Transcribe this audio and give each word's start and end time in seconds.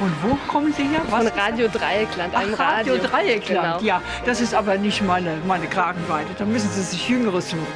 Von 0.00 0.10
wo 0.22 0.34
kommen 0.50 0.72
Sie 0.72 0.84
her? 0.84 1.02
Von 1.10 1.26
Radio 1.26 1.68
Dreieckland, 1.68 2.34
einem 2.34 2.54
Ach, 2.54 2.58
Radio. 2.58 2.94
Radio 2.94 3.06
Dreieckland, 3.06 3.80
genau. 3.80 3.80
ja. 3.82 4.02
Das 4.24 4.40
ist 4.40 4.54
aber 4.54 4.78
nicht 4.78 5.02
meine, 5.02 5.36
meine 5.46 5.66
Kragenweite. 5.66 6.30
Da 6.38 6.46
müssen 6.46 6.70
Sie 6.70 6.80
sich 6.80 7.06
Jüngeres 7.06 7.50
suchen. 7.50 7.66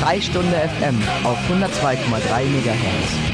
Freistunde 0.00 0.68
FM 0.80 0.98
auf 1.22 1.38
102,3 1.48 2.42
MHz. 2.46 3.31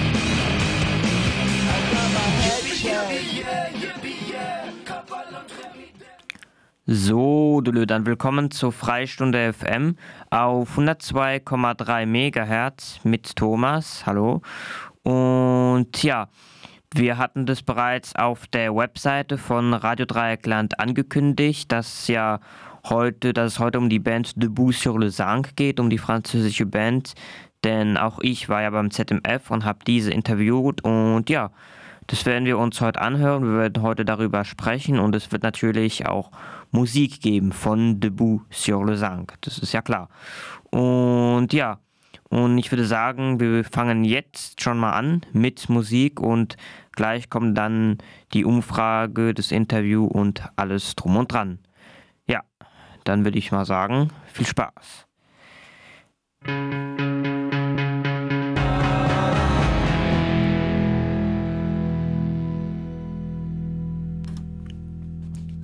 So, 6.91 7.61
dann 7.61 8.07
willkommen 8.07 8.51
zur 8.51 8.73
Freistunde 8.73 9.53
FM 9.53 9.97
auf 10.31 10.79
102,3 10.79 12.07
MHz 12.07 13.01
mit 13.05 13.37
Thomas. 13.37 14.07
Hallo. 14.07 14.41
Und 15.03 16.03
ja, 16.03 16.31
wir 16.95 17.19
hatten 17.19 17.45
das 17.45 17.63
bereits 17.63 18.17
auf 18.17 18.47
der 18.47 18.75
Webseite 18.75 19.37
von 19.37 19.75
Radio 19.75 20.07
Dreieckland 20.07 20.81
angekündigt, 20.81 21.71
dass 21.71 22.09
ja 22.09 22.41
heute, 22.89 23.35
dass 23.35 23.53
es 23.53 23.59
heute 23.59 23.77
um 23.77 23.91
die 23.91 23.99
Band 23.99 24.43
Debout 24.43 24.73
sur 24.73 24.99
le 24.99 25.11
Sang 25.11 25.47
geht, 25.57 25.81
um 25.81 25.91
die 25.91 25.99
französische 25.99 26.65
Band. 26.65 27.13
Denn 27.65 27.99
auch 27.99 28.19
ich 28.23 28.49
war 28.49 28.63
ja 28.63 28.71
beim 28.71 28.91
ZMF 28.91 29.51
und 29.51 29.67
habe 29.67 29.81
diese 29.87 30.11
interviewt 30.11 30.83
und 30.85 31.29
ja, 31.29 31.51
das 32.09 32.25
werden 32.27 32.47
wir 32.47 32.59
uns 32.59 32.81
heute 32.81 33.01
anhören. 33.01 33.45
Wir 33.45 33.59
werden 33.59 33.83
heute 33.83 34.05
darüber 34.05 34.45
sprechen 34.45 34.99
und 34.99 35.15
es 35.15 35.31
wird 35.31 35.43
natürlich 35.43 36.07
auch 36.07 36.31
Musik 36.71 37.21
geben 37.21 37.53
von 37.53 38.01
Debout 38.01 38.43
sur 38.51 38.85
le 38.85 38.97
Sang. 38.97 39.31
Das 39.43 39.59
ist 39.59 39.73
ja 39.73 39.83
klar. 39.83 40.09
Und 40.71 41.53
ja, 41.53 41.79
und 42.31 42.59
ich 42.59 42.73
würde 42.73 42.85
sagen, 42.85 43.41
wir 43.41 43.63
fangen 43.63 44.05
jetzt 44.05 44.63
schon 44.63 44.79
mal 44.79 44.93
an 44.93 45.21
mit 45.33 45.69
Musik 45.69 46.21
und 46.21 46.57
gleich 46.93 47.29
kommt 47.29 47.57
dann 47.57 47.99
die 48.33 48.45
Umfrage, 48.45 49.35
das 49.35 49.53
Interview 49.53 50.07
und 50.07 50.43
alles 50.57 50.97
drum 50.97 51.17
und 51.17 51.33
dran. 51.33 51.59
Ja, 52.27 52.43
dann 53.05 53.25
würde 53.25 53.39
ich 53.39 53.53
mal 53.53 53.67
sagen, 53.67 54.11
viel 54.33 54.47
Spaß. 54.47 55.07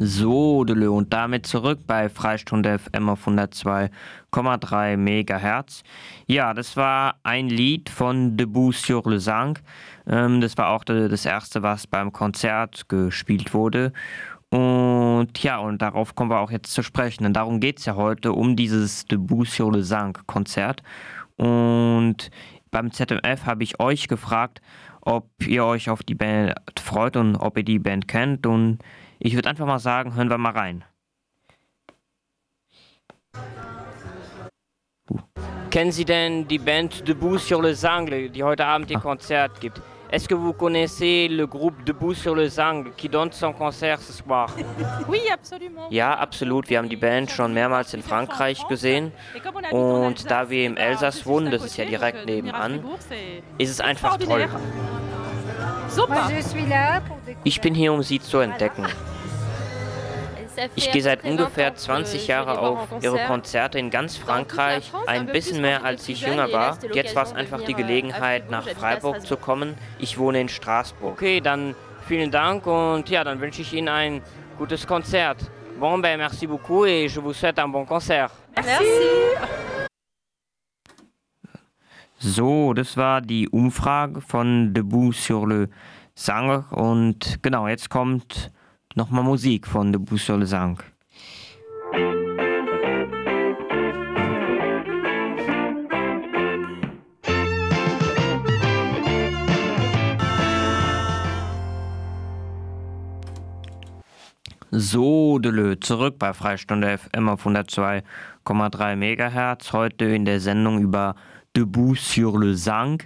So, 0.07 0.59
und 0.59 1.15
damit 1.15 1.47
zurück 1.47 1.79
bei 1.87 2.11
Freistunde 2.11 2.79
FM 2.79 3.09
auf 3.09 3.27
102,3 3.27 4.99
MHz. 4.99 5.83
Ja, 6.27 6.53
das 6.53 6.77
war 6.77 7.15
ein 7.23 7.49
Lied 7.49 7.89
von 7.89 8.37
Debout 8.37 8.73
sur 8.73 9.03
le 9.07 9.19
Sang. 9.19 9.59
Ähm, 10.07 10.43
das 10.43 10.59
war 10.59 10.69
auch 10.69 10.85
das 10.85 11.25
erste, 11.25 11.63
was 11.63 11.87
beim 11.87 12.13
Konzert 12.13 12.87
gespielt 12.91 13.55
wurde. 13.55 13.95
Und 14.51 15.43
ja, 15.43 15.57
und 15.57 15.81
darauf 15.81 16.15
kommen 16.15 16.31
wir 16.31 16.41
auch 16.41 16.51
jetzt 16.51 16.75
zu 16.75 16.83
sprechen. 16.83 17.25
Denn 17.25 17.33
darum 17.33 17.59
geht 17.59 17.79
es 17.79 17.87
ja 17.87 17.95
heute 17.95 18.35
um 18.35 18.57
dieses 18.57 19.07
Debout 19.07 19.47
sur 19.47 19.73
le 19.73 19.83
Sang 19.85 20.19
Konzert. 20.27 20.83
Und 21.37 22.31
beim 22.71 22.93
ZMF 22.93 23.47
habe 23.47 23.63
ich 23.63 23.81
euch 23.81 24.09
gefragt, 24.09 24.61
ob 25.01 25.31
ihr 25.47 25.65
euch 25.65 25.89
auf 25.89 26.03
die 26.03 26.15
Band 26.15 26.53
freut 26.79 27.17
und 27.17 27.37
ob 27.37 27.57
ihr 27.57 27.65
die 27.65 27.79
Band 27.79 28.07
kennt. 28.07 28.47
Und 28.47 28.81
ich 29.19 29.35
würde 29.35 29.49
einfach 29.49 29.67
mal 29.67 29.79
sagen, 29.79 30.15
hören 30.15 30.31
wir 30.31 30.39
mal 30.39 30.53
rein. 30.53 30.85
Uh. 35.11 35.19
Kennen 35.71 35.93
Sie 35.93 36.05
denn 36.05 36.47
die 36.47 36.59
Band 36.59 37.07
Debout 37.07 37.39
sur 37.39 37.63
le 37.63 37.75
Sangle, 37.75 38.31
die 38.31 38.43
heute 38.43 38.65
Abend 38.65 38.91
ihr 38.91 38.99
ah. 38.99 39.01
Konzert 39.01 39.61
gibt? 39.61 39.81
Est-ce 40.15 40.29
que 40.29 40.35
vous 40.35 40.53
connaissez 40.53 41.27
le 41.27 41.45
groupe 41.49 41.83
Debout 41.85 42.15
sur 42.15 42.37
le 42.37 42.49
Sang 42.49 42.85
qui 42.97 43.09
donne 43.09 43.33
son 43.33 43.53
concert 43.53 44.01
ce 44.01 44.13
soir? 44.13 44.49
Oui, 45.09 45.19
absolument. 45.33 45.91
Ja, 45.91 46.15
absolut. 46.15 46.71
Wir 46.71 46.79
haben 46.79 46.89
die 46.89 46.97
Band 46.97 47.33
schon 47.33 47.53
mehrmals 47.53 47.95
in 47.95 48.03
Frankreich 48.03 48.65
gesehen. 48.69 49.11
Und 49.73 50.31
da 50.31 50.49
wir 50.51 50.67
im 50.67 50.77
Elsass 50.77 51.27
wohnen, 51.27 51.51
das 51.51 51.65
ist 51.65 51.77
ja 51.77 51.85
direkt 51.85 52.27
nebenan, 52.27 52.85
ist 53.59 53.71
es 53.71 53.81
einfach 53.81 54.17
toll. 54.19 54.49
Super. 55.89 56.31
Ich 57.43 57.61
bin 57.61 57.75
hier, 57.75 57.93
um 57.93 58.05
sie 58.05 58.21
zu 58.21 58.39
entdecken. 58.39 58.87
Ich 60.75 60.91
gehe 60.91 61.03
seit 61.03 61.25
ungefähr 61.25 61.75
20 61.75 62.27
Jahren 62.27 62.57
auf 62.57 62.89
ihre 63.01 63.25
Konzerte 63.27 63.79
in 63.79 63.91
ganz 63.91 64.17
Frankreich, 64.17 64.93
ein 65.07 65.27
bisschen 65.27 65.61
mehr 65.61 65.85
als 65.85 66.09
ich 66.09 66.21
jünger 66.21 66.53
war. 66.53 66.79
Jetzt 66.93 67.15
war 67.15 67.25
es 67.25 67.33
einfach 67.33 67.63
die 67.63 67.75
Gelegenheit, 67.75 68.51
nach 68.51 68.69
Freiburg 68.69 69.27
zu 69.27 69.37
kommen. 69.37 69.75
Ich 69.99 70.19
wohne 70.19 70.41
in 70.41 70.49
Straßburg. 70.49 71.13
Okay, 71.13 71.41
dann 71.41 71.75
vielen 72.07 72.31
Dank 72.31 72.67
und 72.67 73.09
ja, 73.09 73.25
dann 73.25 73.41
wünsche 73.41 73.63
ich 73.63 73.73
Ihnen 73.73 73.89
ein 73.89 74.23
gutes 74.59 74.87
Konzert. 74.87 75.39
Bon, 75.79 76.01
ben 76.01 76.19
merci 76.19 76.47
beaucoup 76.47 76.87
et 76.87 77.09
je 77.09 77.21
vous 77.21 77.33
souhaite 77.33 77.59
un 77.59 77.69
bon 77.69 77.85
concert. 77.85 78.31
Merci. 78.55 78.85
So, 82.19 82.73
das 82.73 82.97
war 82.97 83.21
die 83.21 83.49
Umfrage 83.49 84.21
von 84.21 84.73
Debout 84.73 85.13
sur 85.13 85.47
le 85.47 85.69
Sang 86.15 86.65
und 86.71 87.43
genau, 87.43 87.67
jetzt 87.67 87.91
kommt 87.91 88.53
nochmal 88.95 89.25
Musik 89.25 89.67
von 89.67 89.93
Debout 89.93 90.19
sur 90.19 90.39
le 90.39 90.47
Sang. 90.47 90.79
So, 104.77 105.39
Delö, 105.39 105.77
zurück 105.79 106.19
bei 106.19 106.33
Freistunde 106.33 106.99
FM 106.99 107.29
auf 107.29 107.47
102,3 107.47 108.97
MHz. 108.97 109.73
Heute 109.73 110.07
in 110.07 110.25
der 110.25 110.41
Sendung 110.41 110.81
über 110.81 111.15
Debout 111.57 111.95
sur 111.95 112.39
le 112.39 112.57
Sang. 112.57 113.03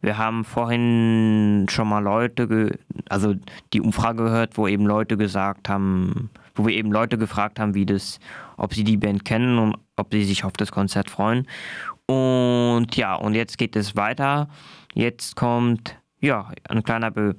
Wir 0.00 0.18
haben 0.18 0.44
vorhin 0.44 1.66
schon 1.70 1.88
mal 1.88 2.00
Leute, 2.00 2.78
also 3.08 3.34
die 3.72 3.80
Umfrage 3.80 4.24
gehört, 4.24 4.58
wo 4.58 4.66
eben 4.66 4.86
Leute 4.86 5.16
gesagt 5.16 5.68
haben, 5.68 6.30
wo 6.54 6.66
wir 6.66 6.74
eben 6.74 6.90
Leute 6.90 7.16
gefragt 7.16 7.60
haben, 7.60 7.74
wie 7.74 7.86
das, 7.86 8.18
ob 8.56 8.74
sie 8.74 8.82
die 8.82 8.96
Band 8.96 9.24
kennen 9.24 9.58
und 9.58 9.76
ob 9.96 10.12
sie 10.12 10.24
sich 10.24 10.44
auf 10.44 10.54
das 10.54 10.72
Konzert 10.72 11.10
freuen. 11.10 11.46
Und 12.06 12.96
ja, 12.96 13.14
und 13.14 13.34
jetzt 13.34 13.56
geht 13.56 13.76
es 13.76 13.94
weiter. 13.94 14.48
Jetzt 14.94 15.36
kommt 15.36 15.96
ja 16.20 16.50
ein 16.68 16.82
kleiner 16.82 17.10
Be 17.10 17.36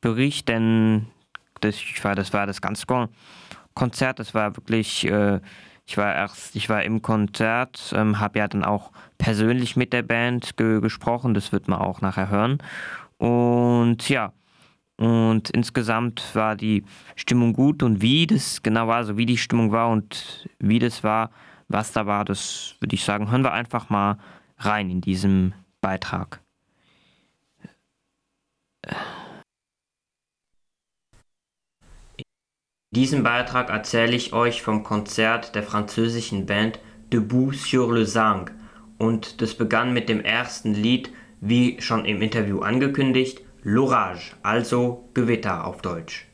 Bericht, 0.00 0.48
denn 0.48 1.06
das 1.60 1.76
war 2.02 2.16
das 2.16 2.32
war 2.32 2.46
das 2.48 2.60
ganze 2.60 2.86
Konzert. 3.74 4.18
Das 4.18 4.34
war 4.34 4.56
wirklich 4.56 5.06
äh, 5.06 5.38
ich 5.86 5.96
war 5.96 6.14
erst, 6.14 6.56
ich 6.56 6.68
war 6.68 6.82
im 6.82 7.02
Konzert, 7.02 7.92
ähm, 7.96 8.20
habe 8.20 8.38
ja 8.38 8.48
dann 8.48 8.64
auch 8.64 8.92
persönlich 9.18 9.76
mit 9.76 9.92
der 9.92 10.02
Band 10.02 10.56
ge 10.56 10.80
gesprochen, 10.80 11.34
das 11.34 11.52
wird 11.52 11.68
man 11.68 11.80
auch 11.80 12.00
nachher 12.00 12.30
hören. 12.30 12.58
Und 13.18 14.08
ja, 14.08 14.32
und 14.96 15.50
insgesamt 15.50 16.34
war 16.34 16.54
die 16.56 16.84
Stimmung 17.16 17.52
gut 17.52 17.82
und 17.82 18.02
wie 18.02 18.26
das 18.26 18.62
genau 18.62 18.86
war, 18.86 18.96
also 18.96 19.16
wie 19.16 19.26
die 19.26 19.38
Stimmung 19.38 19.72
war 19.72 19.90
und 19.90 20.48
wie 20.58 20.78
das 20.78 21.02
war, 21.02 21.30
was 21.68 21.92
da 21.92 22.06
war, 22.06 22.24
das 22.24 22.76
würde 22.80 22.94
ich 22.94 23.04
sagen, 23.04 23.30
hören 23.30 23.42
wir 23.42 23.52
einfach 23.52 23.90
mal 23.90 24.18
rein 24.58 24.90
in 24.90 25.00
diesem 25.00 25.54
Beitrag. 25.80 26.40
In 28.86 29.21
diesem 32.92 33.22
Beitrag 33.22 33.70
erzähle 33.70 34.14
ich 34.14 34.32
euch 34.32 34.62
vom 34.62 34.84
Konzert 34.84 35.54
der 35.54 35.62
französischen 35.62 36.46
Band 36.46 36.78
Debout 37.12 37.52
sur 37.52 37.92
le 37.92 38.06
Sang 38.06 38.50
und 38.98 39.40
das 39.40 39.54
begann 39.54 39.92
mit 39.92 40.08
dem 40.08 40.20
ersten 40.20 40.74
Lied, 40.74 41.10
wie 41.40 41.80
schon 41.80 42.04
im 42.04 42.22
Interview 42.22 42.60
angekündigt, 42.60 43.40
L'Orage, 43.64 44.34
also 44.42 45.08
Gewitter 45.14 45.66
auf 45.66 45.80
Deutsch. 45.82 46.28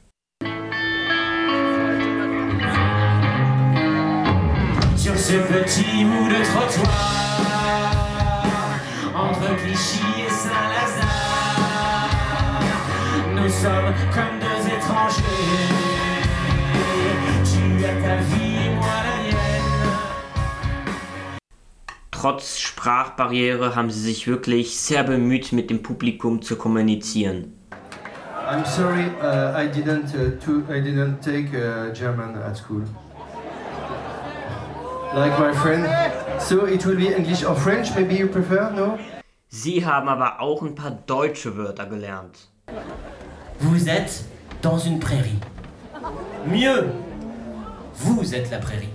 Sur 4.96 5.16
ce 5.16 5.38
petit 5.38 6.04
bout 6.04 6.28
de 6.28 6.42
trottoir, 6.52 7.20
entre 9.14 9.56
Clichy 9.56 10.02
et 10.26 10.30
Saint-Lazare, 10.30 11.28
nous 13.36 13.48
sommes 13.48 13.94
comme 14.12 14.38
deux 14.40 14.66
étrangers. 14.68 15.87
Trotz 22.10 22.58
Sprachbarriere 22.58 23.76
haben 23.76 23.90
sie 23.90 24.00
sich 24.00 24.26
wirklich 24.26 24.78
sehr 24.80 25.04
bemüht, 25.04 25.52
mit 25.52 25.70
dem 25.70 25.82
Publikum 25.82 26.42
zu 26.42 26.56
kommunizieren. 26.56 27.52
I'm 28.50 28.64
sorry, 28.64 29.06
uh, 29.20 29.54
I 29.56 29.68
didn't 29.68 30.14
uh, 30.14 30.30
to, 30.44 30.64
I 30.72 30.80
didn't 30.80 31.20
take 31.20 31.54
uh, 31.54 31.92
German 31.92 32.34
at 32.36 32.56
school. 32.56 32.82
like 35.14 35.38
my 35.38 35.52
friend. 35.52 35.86
So 36.40 36.66
it 36.66 36.84
will 36.86 36.96
be 36.96 37.14
English 37.14 37.44
or 37.44 37.54
French, 37.54 37.94
maybe 37.94 38.14
you 38.14 38.28
prefer, 38.28 38.70
no? 38.70 38.98
Sie 39.48 39.84
haben 39.84 40.08
aber 40.08 40.40
auch 40.40 40.62
ein 40.62 40.74
paar 40.74 40.90
deutsche 40.90 41.56
Wörter 41.56 41.86
gelernt. 41.86 42.48
Vous 43.60 43.88
êtes 43.88 44.24
dans 44.62 44.78
une 44.78 45.00
prairie. 45.00 45.38
Mieux, 46.46 46.92
vous 47.98 48.34
êtes 48.34 48.50
la 48.50 48.58
prairie. 48.58 48.88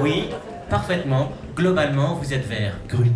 Oui, 0.00 0.30
parfaitement. 0.68 1.32
Globalement, 1.56 2.14
vous 2.14 2.32
êtes 2.32 2.46
vert. 2.46 2.74
Grün. 2.88 3.12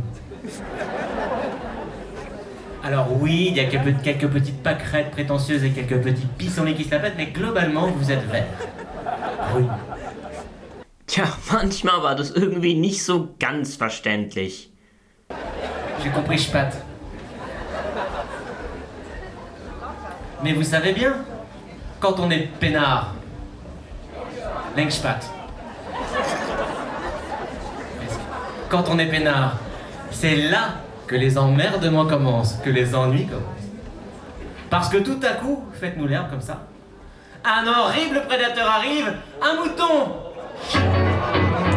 Alors 2.83 3.09
oui, 3.21 3.47
il 3.51 3.57
y 3.57 3.61
a 3.61 3.65
quelques, 3.65 4.03
quelques 4.03 4.29
petites 4.29 4.63
pâquerettes 4.63 5.11
prétentieuses 5.11 5.65
et 5.65 5.71
quelques 5.71 6.03
petits 6.03 6.27
pissenlits 6.37 6.75
qui 6.75 6.85
se 6.85 6.91
la 6.91 6.99
pètent, 6.99 7.17
mais 7.17 7.27
globalement, 7.27 7.87
vous 7.87 8.11
êtes 8.11 8.25
vert. 8.31 8.47
Grün. 9.51 9.69
Tja, 11.07 11.25
manchmal 11.53 12.03
war 12.03 12.17
das 12.17 12.31
irgendwie 12.31 12.75
nicht 12.75 13.03
so 13.03 13.29
ganz 13.39 13.77
verständlich. 13.77 14.71
J'ai 16.03 16.11
compris 16.11 16.39
Spat. 16.39 16.73
Mais 20.43 20.53
vous 20.53 20.65
savez 20.65 20.93
bien, 20.93 21.15
quand 22.01 22.19
on 22.19 22.31
est 22.31 22.49
peinard, 22.61 23.15
Presque. 24.75 25.07
Quand 28.69 28.85
on 28.89 28.99
est 28.99 29.07
peinard, 29.07 29.59
c'est 30.11 30.35
là 30.35 30.75
que 31.07 31.15
les 31.15 31.39
emmerdements 31.39 32.07
commencent, 32.07 32.57
que 32.65 32.71
les 32.71 32.95
ennuis 32.95 33.27
commencent. 33.27 33.45
Parce 34.71 34.89
que 34.89 34.97
tout 34.97 35.21
à 35.23 35.35
coup, 35.35 35.65
faites-nous 35.75 36.09
l'herbe 36.09 36.29
comme 36.29 36.41
ça, 36.41 36.63
un 37.45 37.65
horrible 37.69 38.23
prédateur 38.27 38.69
arrive, 38.69 39.13
un 39.41 39.55
mouton 39.57 40.17
Que 40.73 40.79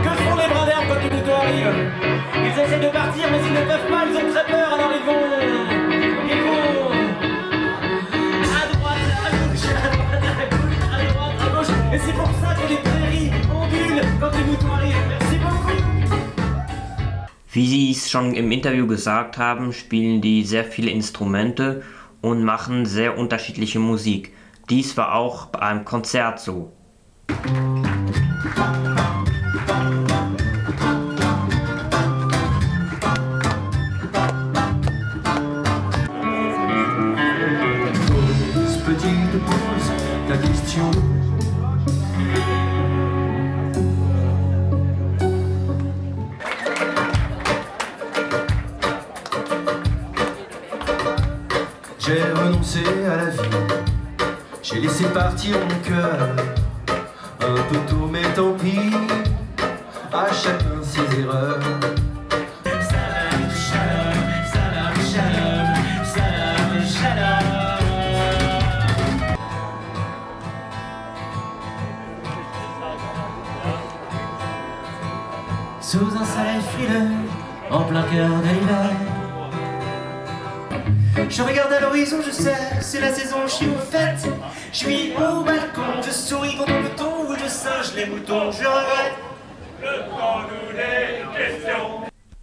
font 0.09 0.35
les 0.35 0.47
bras 0.47 0.65
d'herbe 0.65 0.85
quand 0.87 0.95
le 0.95 1.09
mouton 1.15 1.35
arrive? 1.39 1.91
Ils 2.35 2.59
essaient 2.59 2.79
de 2.79 2.89
partir, 2.89 3.25
mais 3.29 3.39
ils 3.45 3.53
ne 3.53 3.61
peuvent 3.61 3.89
pas, 3.91 4.05
ils 4.09 4.17
ont 4.17 4.31
très 4.33 4.45
peur, 4.51 4.73
alors 4.73 4.91
ils 4.99 5.05
vont... 5.05 5.26
Et 11.93 11.99
c'est 11.99 12.13
pour 12.13 12.29
ça 12.41 12.53
que 12.55 12.69
les 12.69 12.77
prairies 12.77 13.31
ondulent 13.49 14.01
quand 14.19 14.31
les 14.31 14.43
moutons 14.43 14.73
arrivent. 14.73 14.95
Merci 15.07 15.37
beaucoup 15.37 15.67
Wie 17.53 17.67
Sie 17.67 17.91
es 17.91 18.11
schon 18.11 18.35
im 18.35 18.51
Interview 18.51 18.85
gesagt 18.85 19.37
haben, 19.37 19.73
spielen 19.73 20.21
die 20.21 20.43
sehr 20.43 20.65
viele 20.65 20.91
Instrumente 20.91 21.81
und 22.21 22.43
machen 22.43 22.85
sehr 22.85 23.17
unterschiedliche 23.17 23.79
Musik. 23.79 24.33
Dies 24.69 24.95
war 24.97 25.15
auch 25.15 25.47
beim 25.47 25.85
Konzert 25.85 26.39
so. 26.39 26.71
Ce 40.77 41.06
laissé 54.97 55.13
partir 55.13 55.55
mon 55.59 55.79
cœur. 55.87 56.17
Un 57.39 57.61
peu 57.69 57.77
tôt, 57.87 58.09
mais 58.11 58.23
tant 58.35 58.53
pis, 58.53 58.91
à 60.11 60.33
chacun 60.33 60.81
ses 60.81 61.19
erreurs. 61.19 61.59
Salam, 62.89 63.41
shalom, 63.65 64.19
salam, 64.53 64.95
shalom, 65.11 65.69
salam, 66.03 66.85
shalom. 66.95 67.45
Sous 75.79 75.97
un 75.99 76.25
soleil 76.25 76.61
frileux, 76.73 77.11
en 77.71 77.83
plein 77.83 78.03
cœur 78.03 78.29
de 78.29 78.49
l'hiver. 78.49 79.26
Je 81.29 81.41
regarde 81.41 81.73
à 81.73 81.79
l'horizon, 81.81 82.17
je 82.25 82.31
sais, 82.31 82.55
c'est 82.79 83.01
la 83.01 83.11
saison, 83.11 83.37
je 83.45 83.51
suis 83.51 83.67
aux 83.67 83.91
fêtes. 83.91 84.27
Je 84.71 84.77
suis 84.77 85.11
au 85.15 85.43
balcon, 85.43 86.01
je 86.05 86.11
souris 86.11 86.55
quand 86.57 86.71
on 86.71 86.81
me 86.81 86.89
tombe, 86.95 87.37
je 87.43 87.49
singe 87.49 87.93
les 87.95 88.05
moutons, 88.05 88.51
je 88.51 88.65
regrette. 88.65 89.17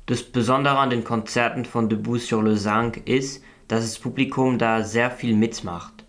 Das 0.06 0.22
Besondere 0.22 0.78
an 0.78 0.90
den 0.90 1.02
Konzerten 1.04 1.64
von 1.64 1.88
Debout 1.88 2.18
sur 2.18 2.42
le 2.42 2.56
Zanc 2.56 2.98
ist, 3.06 3.42
dass 3.68 3.82
das 3.82 3.98
Publikum 3.98 4.58
da 4.58 4.82
sehr 4.82 5.10
viel 5.10 5.34
mitmacht. 5.34 6.04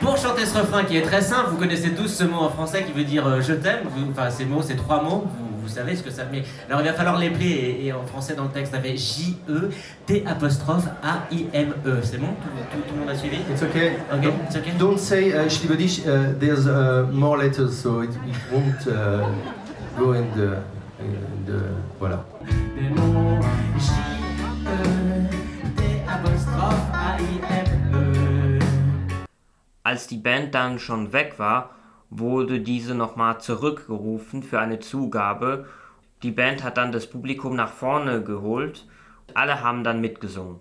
Pour 0.00 0.16
chanter 0.16 0.44
ce 0.46 0.58
refrain 0.58 0.84
qui 0.84 0.96
est 0.96 1.02
très 1.02 1.22
simple, 1.22 1.50
vous 1.50 1.56
connaissez 1.56 1.94
tous 1.94 2.08
ce 2.08 2.24
mot 2.24 2.40
en 2.40 2.50
français 2.50 2.84
qui 2.84 2.92
veut 2.92 3.04
dire 3.04 3.26
euh, 3.26 3.40
je 3.40 3.54
t'aime. 3.54 3.88
Enfin, 4.10 4.30
ces 4.30 4.44
mots, 4.44 4.62
ces 4.62 4.76
trois 4.76 5.02
mots, 5.02 5.26
vous, 5.64 5.68
savez 5.74 5.96
ce 5.96 6.02
que 6.02 6.10
ça 6.10 6.24
met. 6.26 6.42
Alors, 6.68 6.80
il 6.82 6.86
va 6.86 6.92
falloir 6.92 7.18
les 7.18 7.30
plier. 7.30 7.80
Et, 7.82 7.86
et 7.86 7.92
en 7.92 8.04
français, 8.06 8.34
dans 8.34 8.44
le 8.44 8.50
texte, 8.50 8.72
ça 8.74 8.80
fait 8.80 8.96
J-E, 8.96 9.70
T 10.06 10.24
apostrophe 10.26 10.84
A-I-M-E. 11.02 12.00
C'est 12.02 12.18
bon 12.18 12.28
tout, 12.28 12.48
tout- 12.72 12.82
tout 12.88 12.94
le 12.94 13.00
monde 13.00 13.08
a 13.10 13.14
suivi 13.16 13.36
It's 13.50 13.62
okay. 13.62 13.92
Ok, 14.12 14.20
Don't- 14.22 14.44
it's 14.46 14.56
okay. 14.56 14.72
Don't 14.78 14.98
say 14.98 15.32
uh, 15.32 15.48
Schlibodish, 15.48 16.00
uh, 16.06 16.38
there's 16.38 16.66
uh, 16.66 17.06
more 17.12 17.36
letters, 17.38 17.70
so 17.72 18.02
it, 18.02 18.10
it 18.10 18.36
won't 18.52 18.86
uh, 18.86 19.26
go 19.98 20.12
in 20.14 20.24
the, 20.36 20.58
in 21.00 21.46
the. 21.46 21.60
Voilà. 21.98 22.24
Des 22.76 22.88
mots 22.90 23.40
J-E, 23.78 25.28
T 25.76 25.82
apostrophe 26.08 26.92
A-I-M-E. 26.92 28.58
Als 29.82 30.06
die 30.06 30.16
Band 30.18 30.54
dann 30.54 30.78
schon 30.78 31.12
weg 31.12 31.34
war, 31.38 31.70
wurde 32.16 32.60
diese 32.60 32.94
nochmal 32.94 33.40
zurückgerufen 33.40 34.42
für 34.42 34.60
eine 34.60 34.78
Zugabe. 34.78 35.66
Die 36.22 36.30
Band 36.30 36.62
hat 36.62 36.76
dann 36.76 36.92
das 36.92 37.08
Publikum 37.08 37.56
nach 37.56 37.72
vorne 37.72 38.22
geholt. 38.22 38.86
Alle 39.34 39.60
haben 39.62 39.82
dann 39.82 40.00
mitgesungen. 40.00 40.60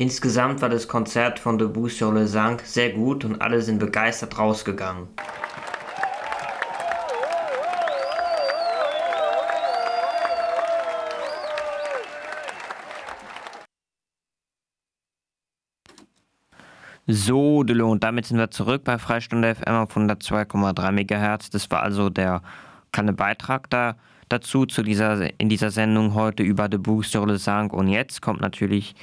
Insgesamt 0.00 0.62
war 0.62 0.70
das 0.70 0.88
Konzert 0.88 1.38
von 1.38 1.58
Debout 1.58 1.90
sur 1.90 2.14
le 2.14 2.24
Zanc 2.26 2.62
sehr 2.64 2.90
gut 2.94 3.22
und 3.22 3.42
alle 3.42 3.60
sind 3.60 3.78
begeistert 3.78 4.38
rausgegangen. 4.38 5.08
So, 17.06 17.62
Delo, 17.62 17.90
und 17.90 18.02
damit 18.02 18.24
sind 18.24 18.38
wir 18.38 18.50
zurück 18.50 18.84
bei 18.84 18.96
Freistunde 18.96 19.54
FM 19.54 19.74
auf 19.74 19.94
102,3 19.94 20.92
MHz. 20.92 21.50
Das 21.50 21.70
war 21.70 21.82
also 21.82 22.08
der 22.08 22.40
kleine 22.90 23.12
Beitrag 23.12 23.68
da, 23.68 23.96
dazu 24.30 24.64
zu 24.64 24.82
dieser, 24.82 25.38
in 25.38 25.50
dieser 25.50 25.70
Sendung 25.70 26.14
heute 26.14 26.42
über 26.42 26.70
Debout 26.70 27.02
sur 27.02 27.26
le 27.26 27.38
Zanc. 27.38 27.74
Und 27.74 27.88
jetzt 27.88 28.22
kommt 28.22 28.40
natürlich 28.40 28.94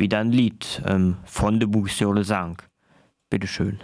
wieder 0.00 0.18
ein 0.18 0.32
Lied 0.32 0.82
ähm, 0.86 1.18
von 1.24 1.60
Debout 1.60 1.86
sur 1.86 2.14
le 2.14 2.24
Zanc. 2.24 2.66
Bitteschön. 3.28 3.78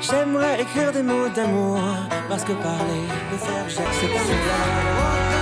J'aimerais 0.00 0.62
écrire 0.62 0.90
des 0.90 1.02
mots 1.02 1.28
d'amour 1.28 1.78
parce 2.28 2.44
que 2.44 2.52
parler, 2.52 3.02
le 3.30 3.36
faire, 3.36 3.68
j'accepte 3.68 5.37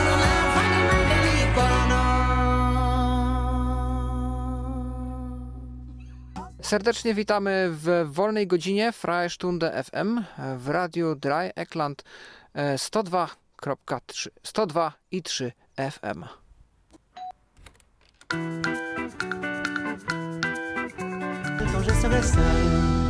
Serdecznie 6.67 7.15
witamy 7.15 7.69
w 7.71 8.07
wolnej 8.07 8.47
godzinie 8.47 8.93
Freistunde 8.93 9.85
FM 9.85 10.21
w 10.57 10.69
Radiu 10.69 11.15
Dry 11.15 11.53
Ekland 11.55 12.05
e, 12.55 12.77
102.3 12.77 14.29
102 14.43 14.93
i 15.11 15.23
3 15.23 15.53
FM. 15.77 16.25
quand 21.73 21.87
je 21.87 21.95
serai 21.95 23.06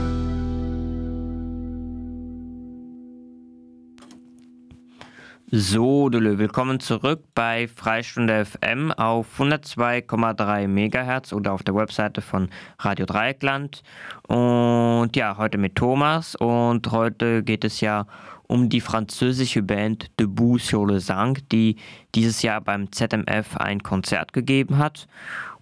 So, 5.48 6.10
willkommen 6.10 6.80
zurück 6.80 7.22
bei 7.36 7.68
Freistunde 7.68 8.44
FM 8.44 8.90
auf 8.90 9.38
102,3 9.38 10.66
MHz 10.66 11.32
oder 11.32 11.52
auf 11.52 11.62
der 11.62 11.76
Webseite 11.76 12.20
von 12.20 12.48
Radio 12.80 13.06
Dreieckland. 13.06 13.84
Und 14.26 15.14
ja, 15.14 15.36
heute 15.36 15.56
mit 15.56 15.76
Thomas 15.76 16.34
und 16.34 16.90
heute 16.90 17.44
geht 17.44 17.64
es 17.64 17.80
ja 17.80 18.08
um 18.48 18.68
die 18.68 18.80
französische 18.80 19.62
Band 19.62 20.10
Debout 20.18 20.58
sur 20.58 20.88
le 20.88 20.98
Sang, 20.98 21.38
die 21.52 21.76
dieses 22.16 22.42
Jahr 22.42 22.60
beim 22.60 22.90
ZMF 22.90 23.56
ein 23.56 23.84
Konzert 23.84 24.32
gegeben 24.32 24.78
hat. 24.78 25.06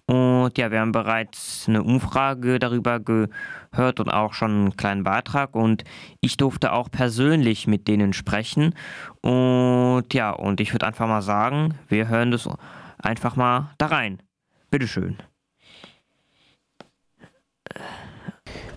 Und 0.07 0.57
ja, 0.57 0.69
wir 0.69 0.81
haben 0.81 0.91
bereits 0.91 1.65
eine 1.67 1.81
Umfrage 1.81 2.59
darüber 2.59 2.99
gehört 2.99 3.99
und 3.99 4.09
auch 4.09 4.33
schon 4.33 4.51
einen 4.51 4.77
kleinen 4.77 5.03
Beitrag. 5.03 5.55
Und 5.55 5.83
ich 6.21 6.37
durfte 6.37 6.73
auch 6.73 6.91
persönlich 6.91 7.65
mit 7.65 7.87
denen 7.87 8.13
sprechen. 8.13 8.75
Und 9.21 10.05
ja, 10.13 10.31
und 10.31 10.61
ich 10.61 10.73
würde 10.73 10.85
einfach 10.85 11.07
mal 11.07 11.23
sagen, 11.23 11.73
wir 11.87 12.07
hören 12.07 12.31
das 12.31 12.47
einfach 12.99 13.35
mal 13.35 13.73
da 13.79 13.87
rein. 13.87 14.21
Bitteschön. 14.69 15.17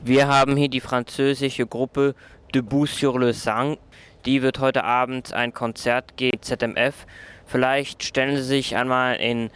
Wir 0.02 0.28
haben 0.28 0.56
hier 0.56 0.68
die 0.70 0.80
französische 0.80 1.66
Gruppe 1.66 2.14
Debout 2.54 2.86
sur 2.86 3.20
le 3.20 3.34
Sang. 3.34 3.76
Die 4.24 4.40
wird 4.40 4.60
heute 4.60 4.84
Abend 4.84 5.34
ein 5.34 5.52
Konzert 5.52 6.16
geben, 6.16 6.40
ZMF. 6.40 7.06
Vielleicht 7.44 8.02
stellen 8.02 8.36
Sie 8.36 8.42
sich 8.42 8.76
einmal 8.76 9.16
in 9.16 9.50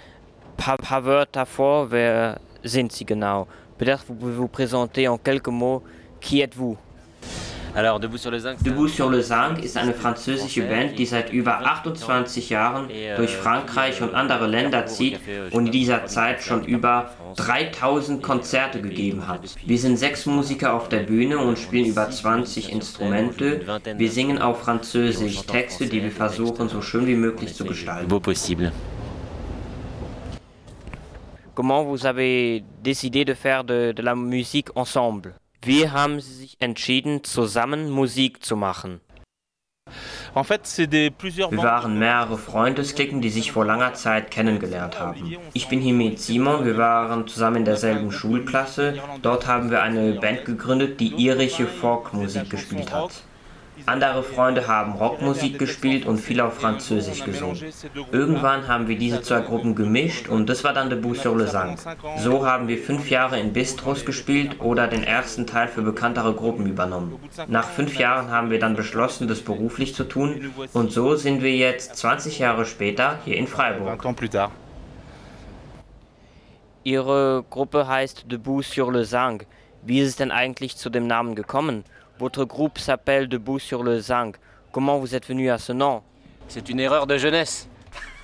paar, 0.63 0.77
paar 0.79 1.05
Wörter 1.05 1.47
vor. 1.47 1.91
Wer 1.91 2.41
sind 2.63 2.93
Sie 2.93 3.05
genau? 3.05 3.47
Peut-être 3.79 4.05
vous 4.07 4.15
pouvez 4.15 4.37
vous 4.37 4.49
présenter 4.49 5.09
en 5.09 5.19
quelques 5.19 5.49
mots. 5.49 5.83
Qui 6.21 6.41
êtes-vous? 6.41 6.77
Alors, 7.75 7.99
Debout 7.99 8.19
sur 8.19 8.31
le 8.31 8.39
Zinc, 8.39 8.63
Debout 8.63 8.87
sur 8.87 9.09
le 9.09 9.23
Sang 9.23 9.57
ist 9.57 9.79
eine 9.79 9.95
französische 9.95 10.61
Band, 10.61 10.99
die 10.99 11.07
seit 11.07 11.33
über 11.33 11.65
28 11.67 12.51
Jahren 12.51 12.89
durch 13.17 13.35
Frankreich 13.35 14.03
und 14.03 14.15
andere 14.15 14.47
Länder 14.47 14.85
zieht 14.85 15.19
und 15.53 15.67
in 15.67 15.73
dieser 15.73 16.05
Zeit 16.05 16.43
schon 16.43 16.67
über 16.67 17.13
3000 17.37 18.23
Konzerte 18.23 18.83
gegeben 18.83 19.27
hat. 19.27 19.41
Wir 19.65 19.79
sind 19.79 19.97
sechs 19.97 20.27
Musiker 20.27 20.75
auf 20.75 20.91
der 20.91 21.01
Bühne 21.01 21.39
und 21.39 21.59
spielen 21.59 21.87
über 21.87 22.11
20 22.11 22.71
Instrumente. 22.71 23.63
Wir 23.97 24.11
singen 24.11 24.39
auf 24.39 24.61
Französisch 24.61 25.41
Texte, 25.47 25.87
die 25.87 26.03
wir 26.03 26.13
versuchen 26.13 26.69
so 26.69 26.83
schön 26.83 27.07
wie 27.07 27.15
möglich 27.17 27.55
zu 27.55 27.65
gestalten. 27.65 28.11
Comment 31.55 31.85
vous 31.85 32.07
avez 32.07 32.65
décidé 32.83 33.27
de 33.27 33.35
faire 33.35 33.65
de, 33.65 33.93
de 33.93 34.03
la 34.03 34.15
musique 34.15 34.75
ensemble? 34.75 35.35
Wie 35.63 35.87
haben 35.87 36.19
Sie 36.19 36.35
sich 36.35 36.57
entschieden, 36.61 37.25
zusammen 37.25 37.91
Musik 37.91 38.43
zu 38.43 38.57
machen? 38.57 39.01
Wir 40.35 41.63
waren 41.63 41.99
mehrere 41.99 42.39
Freundesklicken, 42.39 43.21
die 43.21 43.29
sich 43.29 43.53
vor 43.53 43.67
langer 43.67 43.93
Zeit 43.93 44.31
kennengelernt 44.31 44.99
haben. 44.99 45.37
Ich 45.53 45.69
bin 45.69 45.81
hier 45.81 45.93
mit 45.93 46.19
Simon, 46.21 46.65
wir 46.65 46.79
waren 46.79 47.29
zusammen 47.29 47.57
in 47.57 47.65
derselben 47.67 48.11
Schulklasse. 48.11 48.95
Dort 49.21 49.47
haben 49.47 49.71
wir 49.71 49.83
eine 49.83 50.15
Band 50.15 50.47
gegründet, 50.47 51.01
die 51.01 51.09
irische 51.09 51.67
Folkmusik 51.67 52.49
gespielt 52.49 52.95
hat. 52.95 53.23
Andere 53.87 54.23
Freunde 54.23 54.69
haben 54.69 54.93
Rockmusik 54.93 55.59
gespielt 55.59 56.07
und 56.07 56.19
viel 56.19 56.41
auf 56.41 56.55
Französisch 56.55 57.25
gesungen. 57.25 57.59
Irgendwann 58.13 58.69
haben 58.69 58.87
wir 58.87 58.99
diese 58.99 59.23
zwei 59.23 59.41
Gruppen 59.41 59.75
gemischt 59.75 60.29
und 60.29 60.49
das 60.49 60.63
war 60.63 60.73
dann 60.73 60.91
Debout 60.91 61.15
sur 61.15 61.37
le 61.37 61.47
Sang. 61.47 61.77
So 62.19 62.47
haben 62.47 62.69
wir 62.69 62.79
fünf 62.79 63.11
Jahre 63.11 63.41
in 63.41 63.53
Bistros 63.53 64.05
gespielt 64.05 64.61
oder 64.61 64.87
den 64.87 65.05
ersten 65.05 65.47
Teil 65.47 65.69
für 65.69 65.83
bekanntere 65.83 66.35
Gruppen 66.35 66.67
übernommen. 66.67 67.19
Nach 67.49 67.69
fünf 67.69 67.99
Jahren 67.99 68.31
haben 68.31 68.51
wir 68.51 68.59
dann 68.59 68.77
beschlossen, 68.77 69.27
das 69.27 69.41
beruflich 69.41 69.95
zu 69.95 70.05
tun 70.05 70.53
und 70.73 70.93
so 70.93 71.17
sind 71.17 71.43
wir 71.43 71.57
jetzt 71.57 71.97
20 71.97 72.39
Jahre 72.39 72.67
später 72.67 73.19
hier 73.25 73.37
in 73.37 73.47
Freiburg. 73.47 74.01
20 74.01 74.05
ans 74.05 74.19
plus 74.19 74.31
tard. 74.31 74.51
Ihre 76.85 77.45
Gruppe 77.49 77.87
heißt 77.87 78.25
Debout 78.31 78.63
sur 78.63 78.93
le 78.93 79.05
Sang. 79.05 79.45
Wie 79.85 80.01
ist 80.01 80.09
es 80.09 80.17
denn 80.17 80.31
eigentlich 80.31 80.77
zu 80.77 80.91
dem 80.91 81.07
Namen 81.07 81.35
gekommen? 81.35 81.85
Votre 82.19 82.45
groupe 82.45 82.79
s'appelle 82.79 83.29
Debout 83.29 83.59
sur 83.59 83.83
le 83.83 84.01
Sang. 84.01 84.33
Comment 84.71 84.99
vous 84.99 85.15
êtes 85.15 85.27
venu 85.27 85.51
à 85.51 85.59
ce 85.59 85.73
nom? 85.73 86.03
C'est 86.49 86.69
une 86.69 86.81
erreur 86.81 87.07
de 87.07 87.17
jeunesse. 87.17 87.69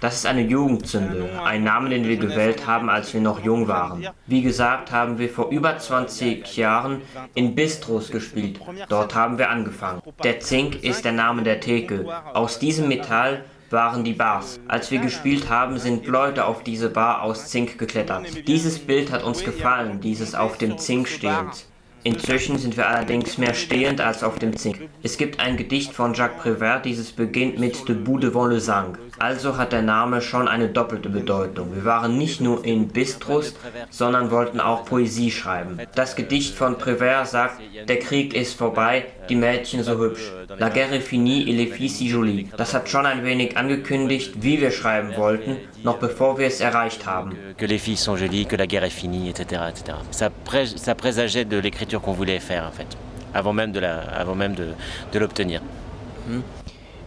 Das 0.00 0.14
ist 0.14 0.26
eine 0.26 0.42
Jugendsünde, 0.42 1.28
ein 1.45 1.64
Name, 1.64 1.88
den 1.88 2.07
wir 2.07 2.18
gewählt 2.18 2.68
haben, 2.68 2.88
als 2.88 3.12
wir 3.12 3.21
noch 3.21 3.42
jung 3.45 3.66
waren. 3.66 4.07
Wie 4.28 4.42
gesagt, 4.42 4.92
haben 4.92 5.18
wir 5.18 5.28
vor 5.28 5.49
über 5.50 5.76
20 5.76 6.57
Jahren 6.57 7.02
in 7.35 7.57
Bistros 7.57 8.12
gespielt. 8.12 8.61
Dort 8.88 9.16
haben 9.16 9.38
wir 9.38 9.50
angefangen. 9.50 10.00
Der 10.23 10.38
Zink 10.38 10.85
ist 10.85 11.04
der 11.04 11.12
Name 11.12 11.42
der 11.42 11.59
Theke. 11.59 12.04
Aus 12.33 12.61
diesem 12.61 12.87
Metall 12.87 13.42
waren 13.71 14.04
die 14.04 14.12
Bars. 14.12 14.61
Als 14.68 14.92
wir 14.92 15.00
gespielt 15.00 15.50
haben, 15.50 15.78
sind 15.78 16.07
Leute 16.07 16.45
auf 16.45 16.62
diese 16.62 16.90
Bar 16.90 17.23
aus 17.23 17.49
Zink 17.49 17.76
geklettert. 17.76 18.47
Dieses 18.47 18.78
Bild 18.78 19.11
hat 19.11 19.25
uns 19.25 19.42
gefallen, 19.42 20.00
dieses 20.00 20.37
auf 20.37 20.59
dem 20.59 20.78
Zink 20.78 21.09
stehend. 21.09 21.66
Inzwischen 22.05 22.59
sind 22.59 22.76
wir 22.76 22.88
allerdings 22.88 23.38
mehr 23.38 23.55
stehend 23.55 24.00
als 24.00 24.23
auf 24.23 24.38
dem 24.38 24.57
Zink. 24.57 24.88
Es 25.02 25.19
gibt 25.19 25.40
ein 25.40 25.57
Gedicht 25.57 25.93
von 25.93 26.14
Jacques 26.14 26.40
Prévert, 26.40 26.85
dieses 26.85 27.12
beginnt 27.12 27.59
mit 27.59 27.88
Debout 27.88 28.19
devant 28.19 28.52
le 28.52 28.61
Sang. 28.61 28.97
Also 29.19 29.57
hat 29.57 29.73
der 29.73 29.83
Name 29.83 30.21
schon 30.21 30.47
eine 30.47 30.69
doppelte 30.69 31.09
Bedeutung. 31.09 31.75
Wir 31.75 31.85
waren 31.85 32.17
nicht 32.17 32.40
nur 32.40 32.64
in 32.64 32.88
Bistros, 32.88 33.55
sondern 33.90 34.31
wollten 34.31 34.61
auch 34.61 34.85
Poesie 34.85 35.31
schreiben. 35.31 35.78
Das 35.95 36.14
Gedicht 36.14 36.55
von 36.55 36.76
Prévert 36.76 37.26
sagt, 37.26 37.61
der 37.88 37.99
Krieg 37.99 38.33
ist 38.35 38.55
vorbei, 38.55 39.07
die 39.28 39.35
Mädchen 39.37 39.83
so 39.83 39.99
hübsch. 39.99 40.33
La 40.57 40.71
guerre 40.71 40.95
est 40.95 41.07
finie 41.07 41.49
et 41.49 41.52
les 41.52 41.67
filles 41.67 41.99
si 41.99 42.09
jolies. 42.09 42.49
Das 42.57 42.75
hat 42.75 42.88
schon 42.88 43.07
ein 43.07 43.25
wenig 43.25 43.57
angekündigt, 43.57 44.35
wie 44.40 44.61
wir 44.61 44.71
schreiben 44.71 45.17
wollten, 45.17 45.57
noch 45.83 45.99
bevor 45.99 46.38
wir 46.38 46.47
es 46.47 46.61
erreicht 46.61 47.07
haben. 47.07 47.37
Que, 47.57 47.67
les 47.67 47.78
filles 47.78 48.02
sont 48.02 48.19
jolies, 48.19 48.47
que 48.47 48.57
la 48.57 48.67
guerre 48.67 48.85
est 48.85 48.95
finie, 48.95 49.28
etc. 49.31 49.43
etc. 49.69 49.99
Ça 50.11 50.95
présageait 50.95 51.45
de 51.45 51.59
l'écriture 51.59 51.88
qu'on 51.97 52.12
voulait 52.12 52.38
faire, 52.40 52.64
en 52.66 52.71
fait, 52.73 52.87
avant 53.35 53.52
même 53.52 53.73
de 53.73 53.80
la- 53.80 54.00
avant 54.00 54.35
même 54.35 54.54
de, 54.54 54.68
de 55.12 55.18
l'obtenir. 55.18 55.61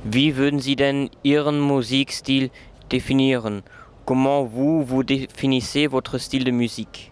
Wie 0.03 0.31
würden 0.35 0.59
Sie 0.59 0.75
denn 0.75 1.09
Ihren 1.23 1.59
Musikstil 1.59 2.49
definieren? 2.89 3.61
Comment 4.05 4.43
vous, 4.43 4.83
vous 4.83 5.03
définissez 5.03 5.85
votre 5.87 6.17
style 6.17 6.43
de 6.43 6.51
musique? 6.51 7.10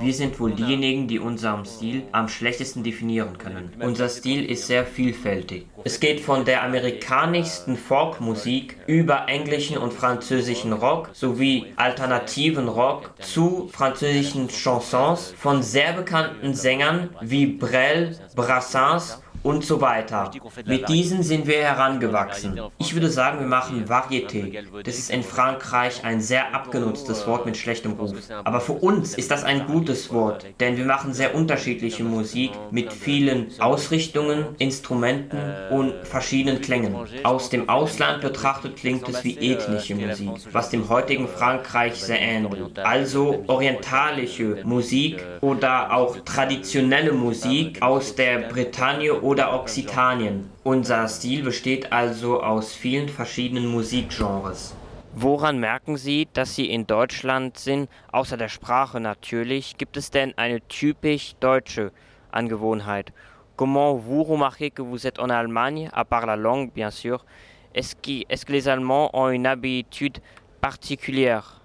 Wir 0.00 0.14
sind 0.14 0.38
wohl 0.40 0.52
diejenigen, 0.52 1.08
die 1.08 1.18
unseren 1.18 1.64
Stil 1.64 2.02
am 2.12 2.28
schlechtesten 2.28 2.82
definieren 2.82 3.38
können. 3.38 3.70
Unser 3.80 4.08
Stil 4.08 4.44
ist 4.44 4.66
sehr 4.66 4.84
vielfältig. 4.84 5.66
Es 5.84 6.00
geht 6.00 6.20
von 6.20 6.44
der 6.44 6.62
amerikanischsten 6.62 7.76
Folkmusik 7.76 8.76
über 8.86 9.28
englischen 9.28 9.78
und 9.78 9.92
französischen 9.92 10.72
Rock 10.72 11.10
sowie 11.12 11.72
alternativen 11.76 12.68
Rock 12.68 13.12
zu 13.20 13.68
französischen 13.72 14.48
Chansons 14.48 15.34
von 15.36 15.62
sehr 15.62 15.92
bekannten 15.92 16.54
Sängern 16.54 17.10
wie 17.20 17.46
Brel, 17.46 18.18
Brassens 18.34 19.22
und 19.42 19.64
so 19.64 19.80
weiter. 19.80 20.30
Mit 20.64 20.88
diesen 20.88 21.22
sind 21.22 21.46
wir 21.46 21.58
herangewachsen. 21.58 22.60
Ich 22.78 22.94
würde 22.94 23.10
sagen, 23.10 23.40
wir 23.40 23.46
machen 23.46 23.86
Varieté. 23.86 24.62
Das 24.82 24.98
ist 24.98 25.10
in 25.10 25.22
Frankreich 25.22 26.04
ein 26.04 26.20
sehr 26.20 26.54
abgenutztes 26.54 27.26
Wort 27.26 27.46
mit 27.46 27.56
schlechtem 27.56 27.92
Ruf. 27.92 28.16
Aber 28.44 28.60
für 28.60 28.72
uns 28.72 29.14
ist 29.14 29.30
das 29.30 29.44
ein 29.44 29.66
gutes 29.66 30.12
Wort, 30.12 30.46
denn 30.60 30.76
wir 30.76 30.84
machen 30.84 31.14
sehr 31.14 31.34
unterschiedliche 31.34 32.04
Musik 32.04 32.50
mit 32.70 32.92
vielen 32.92 33.48
Ausrichtungen, 33.58 34.46
Instrumenten 34.58 35.38
und 35.70 35.94
verschiedenen 36.04 36.60
Klängen. 36.60 36.96
Aus 37.24 37.50
dem 37.50 37.68
Ausland 37.68 38.20
betrachtet 38.22 38.76
klingt 38.76 39.08
es 39.08 39.24
wie 39.24 39.38
ethnische 39.38 39.94
Musik, 39.94 40.30
was 40.52 40.70
dem 40.70 40.88
heutigen 40.88 41.28
Frankreich 41.28 41.94
sehr 41.94 42.20
ähnelt. 42.20 42.78
Also 42.78 43.44
orientalische 43.46 44.58
Musik 44.64 45.24
oder 45.40 45.92
auch 45.92 46.16
traditionelle 46.24 47.12
Musik 47.12 47.82
aus 47.82 48.14
der 48.14 48.48
Bretagne 48.48 49.12
oder 49.20 49.35
Occitanien. 49.44 50.50
Unser 50.64 51.08
Stil 51.08 51.42
besteht 51.42 51.92
also 51.92 52.42
aus 52.42 52.72
vielen 52.74 53.08
verschiedenen 53.08 53.66
Musikgenres. 53.66 54.74
Woran 55.14 55.58
merken 55.58 55.96
Sie, 55.96 56.28
dass 56.32 56.54
Sie 56.54 56.70
in 56.70 56.86
Deutschland 56.86 57.58
sind, 57.58 57.88
außer 58.12 58.36
der 58.36 58.48
Sprache 58.48 59.00
natürlich? 59.00 59.76
Gibt 59.78 59.96
es 59.96 60.10
denn 60.10 60.32
eine 60.36 60.60
typisch 60.68 61.34
deutsche 61.40 61.92
Angewohnheit? 62.32 63.12
Comment 63.56 63.98
vous 64.04 64.22
remarquez 64.22 64.70
que 64.70 64.82
vous 64.82 65.06
êtes 65.06 65.18
en 65.18 65.30
Allemagne, 65.30 65.88
à 65.92 66.04
part 66.04 66.26
la 66.26 66.36
langue 66.36 66.72
bien 66.72 66.90
sûr? 66.90 67.24
Est-ce 67.72 67.94
que, 67.96 68.24
est-ce 68.28 68.44
que 68.44 68.52
les 68.52 68.68
Allemands 68.68 69.10
ont 69.14 69.30
une 69.30 69.46
habitude 69.46 70.18
particulière? 70.60 71.60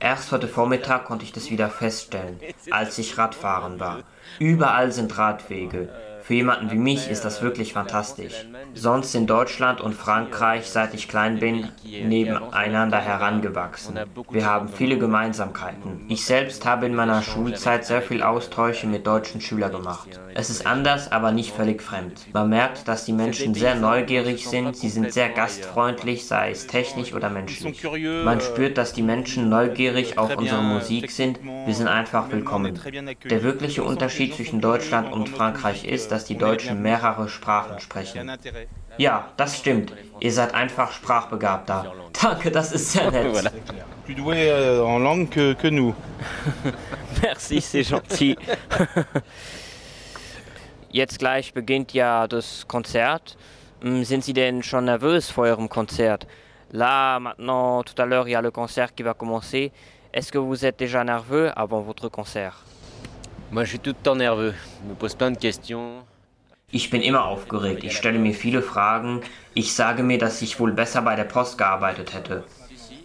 Erst 0.00 0.32
heute 0.32 0.48
Vormittag 0.48 1.04
konnte 1.04 1.24
ich 1.24 1.32
das 1.32 1.50
wieder 1.50 1.68
feststellen, 1.68 2.40
als 2.70 2.96
ich 2.98 3.18
Radfahren 3.18 3.78
war. 3.78 4.04
Überall 4.38 4.90
sind 4.90 5.16
Radwege. 5.18 5.90
Für 6.22 6.34
jemanden 6.34 6.70
wie 6.70 6.78
mich 6.78 7.10
ist 7.10 7.24
das 7.24 7.42
wirklich 7.42 7.72
fantastisch. 7.72 8.46
Sonst 8.74 9.14
in 9.14 9.26
Deutschland 9.26 9.80
und 9.80 9.94
Frankreich, 9.94 10.68
seit 10.68 10.94
ich 10.94 11.08
klein 11.08 11.40
bin, 11.40 11.68
nebeneinander 11.84 13.00
herangewachsen. 13.00 13.98
Wir 14.30 14.46
haben 14.46 14.68
viele 14.68 14.98
Gemeinsamkeiten. 14.98 16.06
Ich 16.08 16.24
selbst 16.24 16.64
habe 16.64 16.86
in 16.86 16.94
meiner 16.94 17.22
Schulzeit 17.22 17.84
sehr 17.84 18.02
viel 18.02 18.22
Austausche 18.22 18.86
mit 18.86 19.06
deutschen 19.06 19.40
Schülern 19.40 19.72
gemacht. 19.72 20.20
Es 20.34 20.48
ist 20.48 20.64
anders, 20.64 21.10
aber 21.10 21.32
nicht 21.32 21.52
völlig 21.52 21.82
fremd. 21.82 22.26
Man 22.32 22.48
merkt, 22.48 22.86
dass 22.86 23.04
die 23.04 23.12
Menschen 23.12 23.54
sehr 23.54 23.74
neugierig 23.74 24.48
sind, 24.48 24.76
sie 24.76 24.88
sind 24.88 25.12
sehr 25.12 25.28
gastfreundlich, 25.28 26.26
sei 26.26 26.52
es 26.52 26.68
technisch 26.68 27.12
oder 27.12 27.30
menschlich. 27.30 27.82
Man 28.24 28.40
spürt, 28.40 28.78
dass 28.78 28.92
die 28.92 29.02
Menschen 29.02 29.48
neugierig 29.48 30.18
auf 30.18 30.36
unsere 30.36 30.62
Musik 30.62 31.10
sind, 31.10 31.40
wir 31.42 31.74
sind 31.74 31.88
einfach 31.88 32.30
willkommen. 32.30 32.78
Der 33.28 33.42
wirkliche 33.42 33.82
Unterschied 33.82 34.34
zwischen 34.34 34.60
Deutschland 34.60 35.12
und 35.12 35.28
Frankreich 35.28 35.84
ist, 35.84 36.11
dass 36.12 36.26
die 36.26 36.36
Deutschen 36.36 36.82
mehrere 36.82 37.28
Sprachen 37.28 37.80
sprechen. 37.80 38.30
Ja, 38.98 39.30
das 39.38 39.58
stimmt. 39.58 39.94
Ihr 40.20 40.32
seid 40.32 40.54
einfach 40.54 40.92
sprachbegabter. 40.92 41.92
Danke, 42.22 42.50
das 42.50 42.72
ist 42.72 42.92
sehr 42.92 43.10
nett. 43.10 43.50
Plus 44.04 44.16
doué 44.16 44.50
euh, 44.50 44.84
en 44.84 44.98
langue 44.98 45.30
que, 45.30 45.54
que 45.54 45.68
nous. 45.68 45.94
Merci, 47.22 47.60
c'est 47.60 47.84
gentil. 47.84 48.36
Jetzt 50.90 51.18
gleich 51.18 51.54
beginnt 51.54 51.94
ja 51.94 52.26
das 52.26 52.66
Konzert. 52.68 53.36
Hm, 53.80 54.04
Sind 54.04 54.24
Sie 54.24 54.34
denn 54.34 54.62
schon 54.62 54.84
nervös 54.84 55.30
vor 55.30 55.46
Ihrem 55.46 55.68
Konzert? 55.68 56.26
Là, 56.72 57.20
maintenant, 57.20 57.84
tout 57.84 58.00
à 58.02 58.04
l'heure, 58.04 58.28
il 58.28 58.32
y 58.32 58.36
a 58.36 58.42
le 58.42 58.50
concert 58.50 58.94
qui 58.94 59.02
va 59.02 59.14
commencer. 59.14 59.72
Est-ce 60.12 60.30
que 60.30 60.38
vous 60.38 60.66
êtes 60.66 60.78
déjà 60.78 61.04
nerveux 61.04 61.50
avant 61.56 61.80
votre 61.80 62.08
concert 62.08 62.64
Ich 66.70 66.88
bin 66.88 67.02
immer 67.02 67.26
aufgeregt. 67.26 67.84
Ich 67.84 67.94
stelle 67.94 68.18
mir 68.18 68.32
viele 68.32 68.62
Fragen. 68.62 69.20
Ich 69.52 69.74
sage 69.74 70.02
mir, 70.02 70.16
dass 70.16 70.40
ich 70.40 70.58
wohl 70.58 70.72
besser 70.72 71.02
bei 71.02 71.16
der 71.16 71.24
Post 71.24 71.58
gearbeitet 71.58 72.14
hätte. 72.14 72.44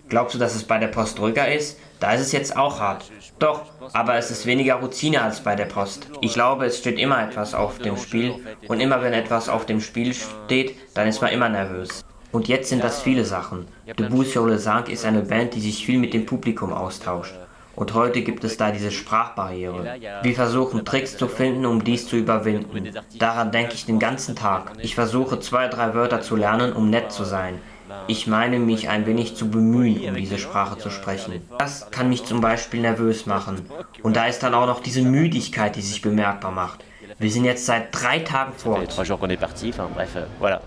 Glaubst 0.07 0.35
du, 0.35 0.39
dass 0.39 0.55
es 0.55 0.63
bei 0.63 0.77
der 0.77 0.87
Post 0.87 1.19
ruhiger 1.19 1.53
ist? 1.53 1.77
Da 1.99 2.13
ist 2.13 2.21
es 2.21 2.31
jetzt 2.31 2.55
auch 2.55 2.79
hart. 2.79 3.11
Doch, 3.39 3.65
aber 3.91 4.15
es 4.15 4.31
ist 4.31 4.45
weniger 4.45 4.75
Routine 4.75 5.21
als 5.21 5.41
bei 5.41 5.57
der 5.57 5.65
Post. 5.65 6.09
Ich 6.21 6.33
glaube, 6.33 6.67
es 6.67 6.77
steht 6.77 6.97
immer 6.97 7.21
etwas 7.21 7.53
auf 7.53 7.79
dem 7.79 7.97
Spiel 7.97 8.35
und 8.69 8.79
immer 8.79 9.01
wenn 9.01 9.11
etwas 9.11 9.49
auf 9.49 9.65
dem 9.65 9.81
Spiel 9.81 10.13
steht, 10.13 10.77
dann 10.93 11.09
ist 11.09 11.21
man 11.21 11.31
immer 11.31 11.49
nervös. 11.49 12.05
Und 12.31 12.47
jetzt 12.47 12.69
sind 12.69 12.85
das 12.85 13.01
viele 13.01 13.25
Sachen. 13.25 13.67
Debout 13.99 14.23
sur 14.23 14.47
le 14.47 14.59
Sang 14.59 14.85
ist 14.85 15.03
eine 15.03 15.23
Band, 15.23 15.55
die 15.55 15.61
sich 15.61 15.85
viel 15.85 15.99
mit 15.99 16.13
dem 16.13 16.25
Publikum 16.25 16.71
austauscht. 16.71 17.35
Und 17.77 17.93
heute 17.93 18.23
gibt 18.23 18.43
es 18.43 18.57
da 18.57 18.71
diese 18.71 18.89
Sprachbarriere. 18.89 19.97
Wir 20.23 20.33
versuchen 20.33 20.83
Tricks 20.83 21.15
zu 21.15 21.27
finden, 21.27 21.63
um 21.67 21.83
dies 21.83 22.07
zu 22.07 22.15
überwinden. 22.15 22.89
Daran 23.19 23.51
denke 23.51 23.75
ich 23.75 23.85
den 23.85 23.99
ganzen 23.99 24.35
Tag. 24.35 24.71
Ich 24.81 24.95
versuche 24.95 25.39
zwei, 25.39 25.67
drei 25.67 25.93
Wörter 25.93 26.21
zu 26.21 26.35
lernen, 26.35 26.73
um 26.73 26.89
nett 26.89 27.11
zu 27.11 27.23
sein. 27.23 27.59
Ich 28.07 28.25
meine, 28.25 28.57
mich 28.57 28.89
ein 28.89 29.05
wenig 29.05 29.35
zu 29.35 29.51
bemühen, 29.51 30.09
um 30.09 30.15
diese 30.15 30.39
Sprache 30.39 30.79
zu 30.79 30.89
sprechen. 30.89 31.47
Das 31.59 31.91
kann 31.91 32.09
mich 32.09 32.25
zum 32.25 32.41
Beispiel 32.41 32.81
nervös 32.81 33.27
machen. 33.27 33.69
Und 34.01 34.15
da 34.15 34.25
ist 34.25 34.41
dann 34.41 34.55
auch 34.55 34.65
noch 34.65 34.81
diese 34.81 35.03
Müdigkeit, 35.03 35.75
die 35.75 35.81
sich 35.81 36.01
bemerkbar 36.01 36.51
macht. 36.51 36.83
Wir 37.19 37.29
sind 37.29 37.45
jetzt 37.45 37.67
seit 37.67 37.89
drei 37.91 38.19
Tagen 38.19 38.53
euh, 38.65 40.25
voilà. 40.41 40.59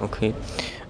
Okay. 0.00 0.32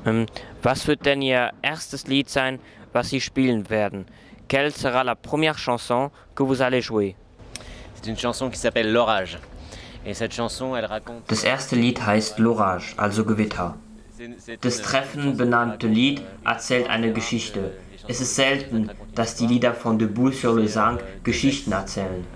Ähm, 0.07 0.27
was 0.63 0.87
wird 0.87 1.07
denn 1.07 1.23
Ihr 1.23 1.51
erstes 1.61 2.07
Lied 2.07 2.31
sein, 2.31 2.61
was 2.93 3.11
Sie 3.11 3.21
spielen 3.21 3.69
werden? 3.69 4.07
Quelle 4.49 4.73
sera 4.73 5.05
la 5.05 5.15
première 5.15 5.59
chanson 5.59 6.11
que 6.35 6.43
vous 6.43 6.61
allez 6.61 6.83
jouer? 6.83 7.17
C'est 7.95 8.11
une 8.11 8.19
chanson 8.19 8.51
qui 8.51 8.59
s'appelle 8.59 8.93
L'orage. 8.93 9.39
Et 10.07 10.13
cette 10.13 10.35
chanson, 10.35 10.77
elle 10.77 10.85
raconte. 10.85 11.23
Das 11.29 11.45
erste 11.45 11.77
Lied 11.77 11.99
heißt 12.07 12.39
L'Orage, 12.39 12.95
also 12.99 13.25
Gewitter. 13.25 13.75
Das 14.61 14.83
Treffen 14.83 15.37
benannte 15.37 15.87
Lied 15.87 16.23
erzählt 16.45 16.89
eine 16.91 17.13
Geschichte. 17.13 17.73
Es 18.07 18.21
ist 18.21 18.35
selten, 18.35 18.91
dass 19.15 19.35
die 19.35 19.47
Lieder 19.47 19.73
von 19.73 19.99
Debout 19.99 20.33
sur 20.33 20.55
le 20.55 20.69
Sang 20.69 20.99
Geschichten 21.23 21.73
erzählen. 21.73 22.27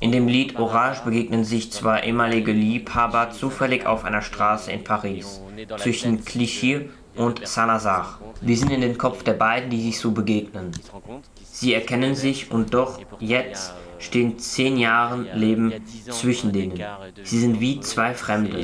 In 0.00 0.12
dem 0.12 0.26
Lied 0.26 0.58
Orage 0.58 1.02
begegnen 1.04 1.44
sich 1.44 1.70
zwei 1.70 2.00
ehemalige 2.00 2.52
Liebhaber 2.52 3.30
zufällig 3.30 3.86
auf 3.86 4.04
einer 4.04 4.22
Straße 4.22 4.72
in 4.72 4.84
Paris, 4.84 5.42
zwischen 5.76 6.24
Clichy 6.24 6.88
und 7.16 7.46
Saint-Lazare. 7.46 8.18
Wir 8.40 8.56
sind 8.56 8.70
in 8.70 8.80
den 8.80 8.98
Kopf 8.98 9.22
der 9.22 9.34
beiden, 9.34 9.70
die 9.70 9.82
sich 9.82 9.98
so 9.98 10.10
begegnen. 10.10 10.72
Sie 11.42 11.74
erkennen 11.74 12.14
sich 12.14 12.50
und 12.50 12.74
doch 12.74 13.00
jetzt 13.18 13.72
stehen 13.98 14.38
zehn 14.38 14.76
Jahre 14.76 15.22
Leben 15.34 15.72
zwischen 16.10 16.52
denen. 16.52 16.82
Sie 17.24 17.40
sind 17.40 17.60
wie 17.60 17.80
zwei 17.80 18.14
Fremde. 18.14 18.58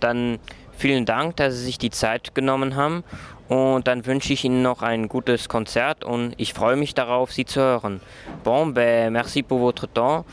Dann 0.00 0.38
vielen 0.76 1.06
Dank, 1.06 1.36
dass 1.36 1.54
Sie 1.54 1.64
sich 1.64 1.78
die 1.78 1.90
Zeit 1.90 2.34
genommen 2.34 2.76
haben. 2.76 3.04
Und 3.48 3.86
dann 3.86 4.04
wünsche 4.06 4.32
ich 4.32 4.44
Ihnen 4.44 4.62
noch 4.62 4.82
ein 4.82 5.08
gutes 5.08 5.48
Konzert 5.48 6.04
und 6.04 6.34
ich 6.36 6.52
freue 6.52 6.76
mich 6.76 6.94
darauf, 6.94 7.32
Sie 7.32 7.44
zu 7.44 7.60
hören. 7.60 8.00
Bon, 8.42 8.66
ben, 8.74 9.12
merci 9.12 9.42
pour 9.42 9.60
votre 9.60 9.86
temps. 9.86 10.24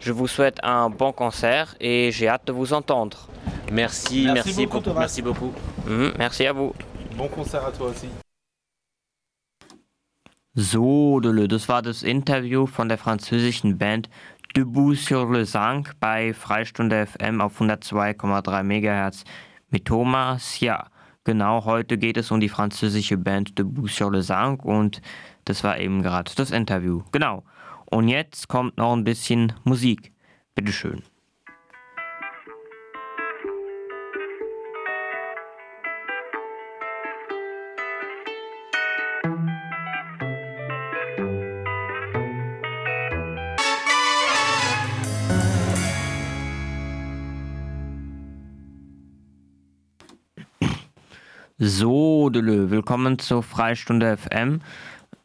Je 0.00 0.12
vous 0.12 0.28
souhaite 0.28 0.62
un 0.62 0.88
bon 0.90 1.12
concert 1.12 1.74
et 1.80 2.10
j'ai 2.12 2.28
hâte 2.28 2.46
de 2.46 2.52
vous 2.52 2.72
entendre. 2.72 3.28
Merci, 3.70 4.24
Merci 4.24 4.32
merci, 4.32 4.66
beaucoup, 4.66 4.80
beaucoup. 4.80 4.98
Merci 4.98 5.22
beaucoup. 5.22 5.52
Mhm, 5.86 6.12
merci 6.16 6.46
à 6.46 6.52
vous. 6.52 6.72
Bon 7.16 7.28
concert 7.28 7.64
à 7.66 7.72
toi 7.72 7.88
aussi. 7.88 8.08
So, 10.54 11.20
das 11.20 11.68
war 11.68 11.82
das 11.82 12.02
Interview 12.02 12.66
von 12.66 12.88
der 12.88 12.98
französischen 12.98 13.78
Band 13.78 14.08
Debout 14.56 14.94
sur 14.94 15.30
le 15.30 15.44
Sang 15.44 15.86
bei 16.00 16.32
Freistunde 16.32 17.06
FM 17.06 17.40
auf 17.40 17.60
102,3 17.60 18.62
MHz 18.62 19.24
mit 19.70 19.84
Thomas. 19.84 20.58
Ja, 20.58 20.86
genau, 21.28 21.66
heute 21.66 21.98
geht 21.98 22.16
es 22.16 22.30
um 22.30 22.40
die 22.40 22.48
französische 22.48 23.18
Band 23.18 23.58
Debout 23.58 23.88
sur 23.88 24.10
le 24.10 24.22
Sang 24.22 24.58
und 24.60 25.02
das 25.44 25.62
war 25.62 25.78
eben 25.78 26.02
gerade 26.02 26.32
das 26.34 26.50
Interview. 26.50 27.02
Genau. 27.12 27.44
Und 27.84 28.08
jetzt 28.08 28.48
kommt 28.48 28.78
noch 28.78 28.94
ein 28.94 29.04
bisschen 29.04 29.52
Musik. 29.62 30.12
Bitteschön. 30.54 31.02
So, 51.60 52.30
Delö, 52.30 52.70
willkommen 52.70 53.18
zur 53.18 53.42
Freistunde 53.42 54.16
FM 54.16 54.60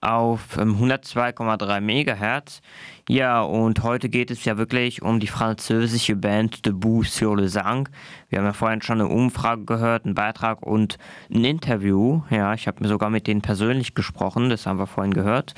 auf 0.01 0.57
ähm, 0.57 0.77
102,3 0.81 1.79
MHz. 1.79 2.63
Ja, 3.07 3.43
und 3.43 3.83
heute 3.83 4.09
geht 4.09 4.31
es 4.31 4.43
ja 4.43 4.57
wirklich 4.57 5.03
um 5.03 5.19
die 5.19 5.27
französische 5.27 6.15
Band 6.15 6.65
Debout 6.65 7.03
sur 7.03 7.37
le 7.37 7.49
Sang. 7.49 7.87
Wir 8.29 8.39
haben 8.39 8.47
ja 8.47 8.53
vorhin 8.53 8.81
schon 8.81 8.99
eine 8.99 9.09
Umfrage 9.09 9.65
gehört, 9.65 10.05
einen 10.05 10.15
Beitrag 10.15 10.65
und 10.65 10.97
ein 11.31 11.43
Interview. 11.43 12.23
Ja, 12.31 12.55
ich 12.55 12.65
habe 12.65 12.81
mir 12.81 12.89
sogar 12.89 13.11
mit 13.11 13.27
denen 13.27 13.43
persönlich 13.43 13.93
gesprochen, 13.93 14.49
das 14.49 14.65
haben 14.65 14.79
wir 14.79 14.87
vorhin 14.87 15.13
gehört. 15.13 15.53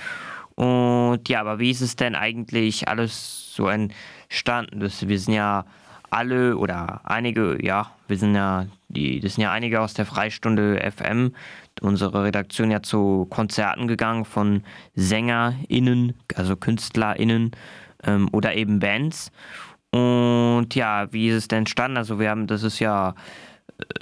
Und 0.56 1.22
ja, 1.30 1.40
aber 1.40 1.60
wie 1.60 1.72
ist 1.72 1.80
es 1.80 1.96
denn 1.96 2.16
eigentlich 2.16 2.90
alles 2.90 3.56
so 3.56 3.70
entstanden? 3.70 4.82
Wir 4.82 5.20
sind 5.20 5.36
ja 5.36 5.64
alle 6.16 6.58
oder 6.58 7.02
einige, 7.04 7.58
ja, 7.62 7.92
wir 8.08 8.18
sind 8.18 8.36
ja, 8.36 8.68
die, 8.88 9.20
das 9.20 9.36
sind 9.36 9.44
ja 9.44 9.52
einige 9.52 9.82
aus 9.82 9.94
der 9.94 10.06
Freistunde 10.06 10.80
FM, 10.96 11.34
unsere 11.82 12.24
Redaktion 12.24 12.72
ja 12.72 12.82
zu 12.82 13.28
Konzerten 13.30 13.88
gegangen 13.88 14.24
von 14.24 14.64
SängerInnen, 14.96 16.14
also 16.36 16.56
KünstlerInnen 16.56 17.52
ähm, 18.06 18.30
oder 18.32 18.56
eben 18.56 18.80
Bands. 18.80 19.30
Und 19.92 20.74
ja, 20.74 21.12
wie 21.12 21.28
ist 21.28 21.36
es 21.36 21.48
denn 21.50 21.60
entstanden? 21.60 21.98
Also 21.98 22.18
wir 22.18 22.30
haben, 22.30 22.48
das 22.48 22.64
ist 22.64 22.80
ja, 22.80 23.14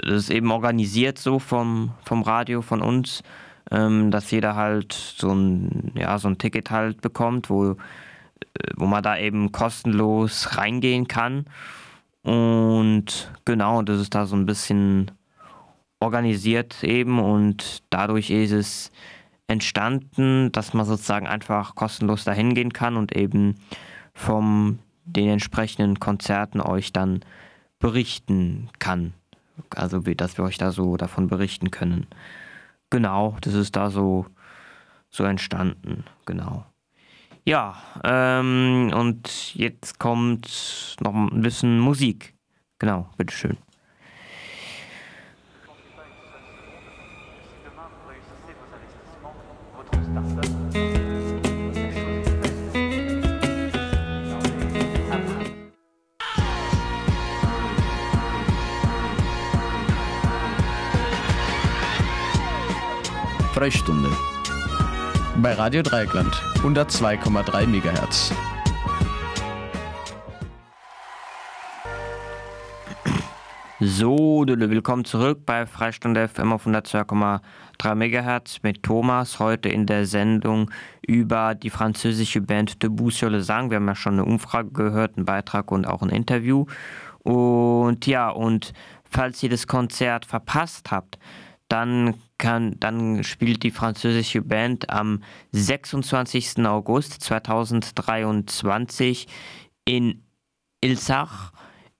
das 0.04 0.24
ist 0.24 0.30
eben 0.30 0.52
organisiert 0.52 1.18
so 1.18 1.40
vom, 1.40 1.94
vom 2.04 2.22
Radio 2.22 2.62
von 2.62 2.82
uns, 2.82 3.24
ähm, 3.72 4.12
dass 4.12 4.30
jeder 4.30 4.56
halt 4.56 4.94
so 4.94 5.34
ein, 5.34 5.92
ja, 5.96 6.20
so 6.20 6.28
ein 6.28 6.38
Ticket 6.38 6.70
halt 6.70 7.02
bekommt, 7.02 7.50
wo, 7.50 7.76
wo 8.76 8.86
man 8.86 9.02
da 9.02 9.18
eben 9.18 9.52
kostenlos 9.52 10.58
reingehen 10.58 11.08
kann. 11.08 11.46
Und 12.24 13.32
genau, 13.46 13.82
das 13.82 14.00
ist 14.00 14.16
da 14.16 14.26
so 14.26 14.36
ein 14.36 14.46
bisschen 14.46 15.12
organisiert 16.00 16.84
eben 16.84 17.20
und 17.20 17.84
dadurch 17.90 18.30
ist 18.30 18.52
es 18.52 18.92
entstanden, 19.48 20.52
dass 20.52 20.74
man 20.74 20.86
sozusagen 20.86 21.28
einfach 21.28 21.76
kostenlos 21.76 22.24
dahin 22.24 22.54
gehen 22.54 22.74
kann 22.74 22.98
und 22.98 23.16
eben 23.16 23.56
vom 24.14 24.80
den 25.06 25.30
entsprechenden 25.30 26.00
Konzerten 26.00 26.62
euch 26.62 26.94
dann 26.94 27.22
berichten 27.80 28.70
kann. 28.80 29.14
Also 29.76 30.00
dass 30.00 30.38
wir 30.38 30.46
euch 30.46 30.58
da 30.58 30.72
so 30.72 30.98
davon 30.98 31.28
berichten 31.28 31.72
können. 31.72 32.08
Genau, 32.90 33.38
das 33.42 33.54
ist 33.54 33.76
da 33.76 33.90
so 33.90 34.26
so 35.10 35.24
entstanden, 35.26 36.06
genau. 36.26 36.66
Ja, 37.46 37.76
ähm, 38.06 38.92
und 38.96 39.54
jetzt 39.56 40.00
kommt 40.00 40.96
noch 41.02 41.14
ein 41.14 41.42
bisschen 41.42 41.78
Musik. 41.80 42.34
Genau, 42.80 43.10
bitteschön. 43.18 43.58
Freistunde 63.54 64.13
bei 65.54 65.60
Radio 65.60 65.84
Dreieckland 65.84 66.34
102,3 66.64 67.68
MHz. 67.68 68.34
So, 73.80 74.46
willkommen 74.48 75.06
zurück 75.06 75.46
bei 75.46 75.68
Freistunde 75.68 76.28
FM 76.28 76.54
auf 76.54 76.66
102,3 76.66 77.42
MHz 77.96 78.64
mit 78.64 78.82
Thomas. 78.82 79.40
Heute 79.40 79.70
in 79.70 79.86
der 79.86 80.08
Sendung 80.08 80.72
über 81.06 81.54
die 81.54 81.70
französische 81.70 82.42
Band 82.42 82.82
Debout 82.82 83.12
sur 83.12 83.30
le 83.30 83.42
Sang. 83.44 83.70
Wir 83.70 83.76
haben 83.76 83.88
ja 83.88 83.96
schon 83.96 84.14
eine 84.14 84.26
Umfrage 84.26 84.72
gehört, 84.72 85.18
einen 85.18 85.26
Beitrag 85.26 85.72
und 85.72 85.86
auch 85.86 86.02
ein 86.02 86.10
Interview. 86.10 86.66
Und 87.20 88.08
ja, 88.08 88.30
und 88.30 88.74
falls 89.04 89.44
ihr 89.44 89.50
das 89.50 89.68
Konzert 89.68 90.26
verpasst 90.26 90.90
habt, 90.90 91.20
dann, 91.74 92.14
kann, 92.38 92.80
dann 92.80 93.24
spielt 93.24 93.64
die 93.64 93.72
französische 93.72 94.44
Band 94.44 94.92
am 94.92 95.24
26. 95.54 96.64
August 96.68 97.24
2023 97.24 99.28
in 99.84 100.24
Ilsach 100.82 101.52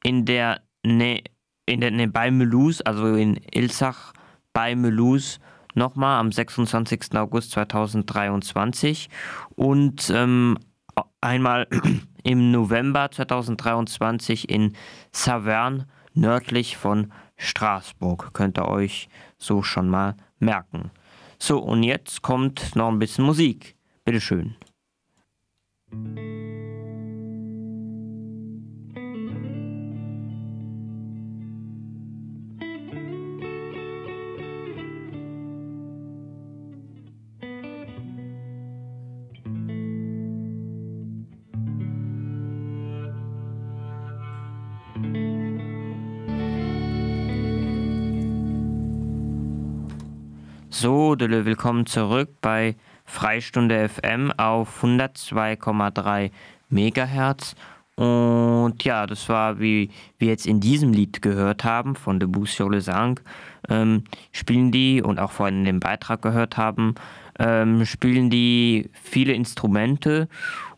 in 0.04 0.26
der 0.26 0.62
Nähe 0.86 1.24
in 1.66 1.82
der 1.82 1.90
Nähe 1.90 2.08
bei 2.08 2.30
Mulhouse, 2.30 2.82
also 2.82 3.16
in 3.16 3.40
Ilsach 3.52 4.14
bei 4.52 4.76
Mulhouse, 4.76 5.40
nochmal 5.74 6.20
am 6.20 6.32
26. 6.32 7.16
August 7.16 7.50
2023 7.52 9.10
und 9.56 10.12
ähm, 10.14 10.60
einmal 11.20 11.68
im 12.24 12.52
November 12.52 13.10
2023 13.10 14.50
in 14.50 14.74
Saverne 15.12 15.88
nördlich 16.14 16.78
von 16.78 17.12
Straßburg. 17.38 18.34
Könnt 18.34 18.58
ihr 18.58 18.68
euch 18.68 19.10
so 19.38 19.64
schon 19.64 19.90
mal 19.90 20.16
merken. 20.40 20.92
So, 21.40 21.60
und 21.60 21.84
jetzt 21.84 22.22
kommt 22.22 22.76
noch 22.76 22.90
ein 22.90 23.00
bisschen 23.00 23.26
Musik. 23.26 23.76
Bitteschön. 24.06 24.56
So, 51.14 51.20
willkommen 51.20 51.86
zurück 51.86 52.30
bei 52.42 52.76
Freistunde 53.06 53.88
FM 53.88 54.32
auf 54.32 54.84
102,3 54.84 56.32
MHz. 56.72 57.56
Und 57.94 58.84
ja, 58.84 59.06
das 59.06 59.30
war, 59.30 59.60
wie 59.60 59.92
wir 60.18 60.30
jetzt 60.30 60.48
in 60.48 60.60
diesem 60.60 60.92
Lied 60.92 61.22
gehört 61.22 61.64
haben, 61.64 61.96
von 61.96 62.20
Debout 62.20 62.48
sur 62.48 62.72
le 62.72 62.82
Sang, 62.82 63.20
ähm, 63.70 64.06
spielen 64.32 64.72
die 64.72 65.04
und 65.04 65.20
auch 65.20 65.30
vorhin 65.30 65.60
in 65.60 65.66
dem 65.66 65.80
Beitrag 65.80 66.24
gehört 66.24 66.58
haben, 66.58 66.96
ähm, 67.38 67.86
spielen 67.86 68.32
die 68.32 68.90
viele 68.94 69.34
Instrumente 69.34 70.28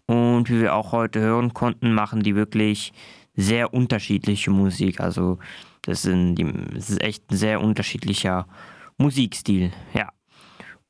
und 0.05 0.49
wie 0.49 0.59
wir 0.59 0.75
auch 0.75 0.91
heute 0.91 1.21
hören 1.21 1.53
konnten, 1.53 1.93
machen 1.93 2.23
die 2.23 2.35
wirklich 2.35 2.91
sehr 3.37 3.73
unterschiedliche 3.73 4.51
Musik. 4.51 4.99
Also, 4.99 5.39
das, 5.83 6.01
sind 6.01 6.35
die, 6.35 6.51
das 6.73 6.89
ist 6.89 7.01
echt 7.01 7.31
ein 7.31 7.37
sehr 7.37 7.61
unterschiedlicher 7.61 8.47
Musikstil, 8.97 9.71
ja. 9.93 10.09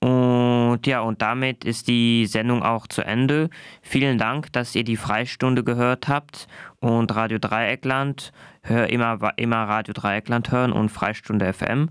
Und 0.02 0.86
ja, 0.86 1.02
und 1.02 1.22
damit 1.22 1.64
ist 1.64 1.88
die 1.88 2.26
Sendung 2.26 2.62
auch 2.62 2.88
zu 2.88 3.02
Ende. 3.02 3.50
Vielen 3.82 4.18
Dank, 4.18 4.52
dass 4.54 4.76
ihr 4.76 4.84
die 4.84 4.98
Freistunde 4.98 5.64
gehört 5.64 6.08
habt 6.08 6.48
und 6.80 7.16
Radio 7.16 7.40
Dreieckland. 7.40 8.32
Hör 8.62 8.90
immer, 8.90 9.20
immer 9.38 9.64
Radio 9.64 9.94
Dreieckland 9.94 10.52
hören 10.52 10.72
und 10.72 10.90
Freistunde 10.90 11.52
FM. 11.52 11.90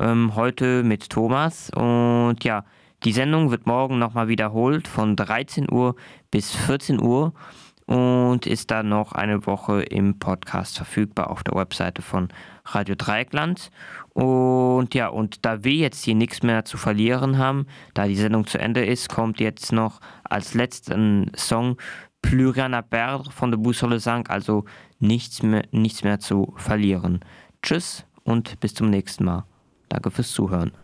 Ähm, 0.00 0.34
heute 0.34 0.82
mit 0.82 1.10
Thomas. 1.10 1.70
Und 1.70 2.42
ja, 2.42 2.64
die 3.04 3.12
Sendung 3.12 3.50
wird 3.50 3.66
morgen 3.66 3.98
nochmal 3.98 4.28
wiederholt 4.28 4.88
von 4.88 5.14
13 5.14 5.70
Uhr 5.70 5.94
bis 6.30 6.54
14 6.54 7.00
Uhr 7.00 7.34
und 7.86 8.46
ist 8.46 8.70
dann 8.70 8.88
noch 8.88 9.12
eine 9.12 9.46
Woche 9.46 9.82
im 9.82 10.18
Podcast 10.18 10.76
verfügbar 10.76 11.30
auf 11.30 11.44
der 11.44 11.54
Webseite 11.54 12.02
von 12.02 12.28
Radio 12.66 12.94
Dreieckland. 12.94 13.70
Und 14.14 14.94
ja, 14.94 15.08
und 15.08 15.44
da 15.44 15.64
wir 15.64 15.74
jetzt 15.74 16.04
hier 16.04 16.14
nichts 16.14 16.42
mehr 16.42 16.64
zu 16.64 16.76
verlieren 16.76 17.38
haben, 17.38 17.66
da 17.92 18.06
die 18.06 18.16
Sendung 18.16 18.46
zu 18.46 18.58
Ende 18.58 18.84
ist, 18.84 19.08
kommt 19.08 19.40
jetzt 19.40 19.72
noch 19.72 20.00
als 20.24 20.54
letzten 20.54 21.30
Song 21.36 21.76
à 22.24 22.82
perdre 22.82 23.30
von 23.30 23.50
der 23.50 23.58
Boussole 23.58 24.00
Sang, 24.00 24.26
also 24.28 24.64
nichts 24.98 25.42
mehr, 25.42 25.64
nichts 25.72 26.04
mehr 26.04 26.20
zu 26.20 26.54
verlieren. 26.56 27.20
Tschüss 27.62 28.06
und 28.22 28.58
bis 28.60 28.74
zum 28.74 28.88
nächsten 28.88 29.24
Mal. 29.24 29.44
Danke 29.88 30.10
fürs 30.10 30.32
Zuhören. 30.32 30.83